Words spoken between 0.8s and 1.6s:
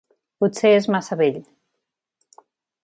massa vell.